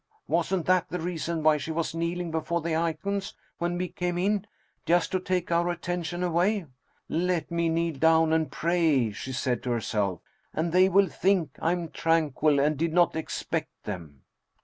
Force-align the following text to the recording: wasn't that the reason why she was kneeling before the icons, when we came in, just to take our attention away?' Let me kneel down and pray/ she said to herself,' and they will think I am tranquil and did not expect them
wasn't 0.27 0.65
that 0.65 0.89
the 0.89 0.99
reason 0.99 1.43
why 1.43 1.57
she 1.57 1.69
was 1.71 1.93
kneeling 1.93 2.31
before 2.31 2.59
the 2.59 2.75
icons, 2.75 3.35
when 3.59 3.77
we 3.77 3.87
came 3.87 4.17
in, 4.17 4.47
just 4.83 5.11
to 5.11 5.19
take 5.19 5.51
our 5.51 5.69
attention 5.69 6.23
away?' 6.23 6.65
Let 7.29 7.51
me 7.51 7.69
kneel 7.69 7.97
down 7.99 8.33
and 8.33 8.51
pray/ 8.51 9.11
she 9.11 9.31
said 9.31 9.61
to 9.61 9.69
herself,' 9.69 10.19
and 10.55 10.71
they 10.71 10.89
will 10.89 11.07
think 11.07 11.51
I 11.59 11.71
am 11.73 11.89
tranquil 11.91 12.59
and 12.59 12.77
did 12.77 12.93
not 12.93 13.15
expect 13.15 13.69
them 13.83 14.23